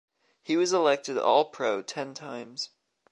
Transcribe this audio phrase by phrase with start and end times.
[0.41, 2.69] He was elected All Pro ten times.